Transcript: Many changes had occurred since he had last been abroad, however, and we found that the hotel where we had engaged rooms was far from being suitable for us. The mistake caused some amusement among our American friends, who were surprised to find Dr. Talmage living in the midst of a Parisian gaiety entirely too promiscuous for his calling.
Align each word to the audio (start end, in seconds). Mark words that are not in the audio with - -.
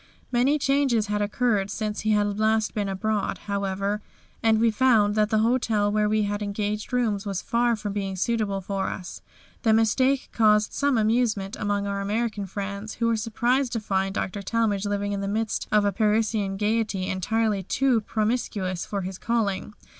Many 0.31 0.57
changes 0.57 1.05
had 1.13 1.21
occurred 1.21 1.69
since 1.69 1.99
he 1.99 2.09
had 2.09 2.39
last 2.39 2.73
been 2.73 2.89
abroad, 2.89 3.37
however, 3.45 4.01
and 4.41 4.59
we 4.59 4.71
found 4.71 5.13
that 5.13 5.29
the 5.29 5.37
hotel 5.45 5.91
where 5.91 6.09
we 6.09 6.23
had 6.23 6.41
engaged 6.41 6.91
rooms 6.91 7.23
was 7.27 7.43
far 7.43 7.75
from 7.75 7.93
being 7.93 8.15
suitable 8.15 8.61
for 8.61 8.87
us. 8.87 9.21
The 9.61 9.73
mistake 9.73 10.29
caused 10.31 10.73
some 10.73 10.97
amusement 10.97 11.55
among 11.55 11.85
our 11.85 12.01
American 12.01 12.47
friends, 12.47 12.95
who 12.95 13.05
were 13.05 13.15
surprised 13.15 13.73
to 13.73 13.79
find 13.79 14.15
Dr. 14.15 14.41
Talmage 14.41 14.87
living 14.87 15.11
in 15.11 15.21
the 15.21 15.27
midst 15.27 15.67
of 15.71 15.85
a 15.85 15.91
Parisian 15.91 16.57
gaiety 16.57 17.05
entirely 17.05 17.61
too 17.61 18.01
promiscuous 18.01 18.87
for 18.87 19.01
his 19.01 19.19
calling. 19.19 19.75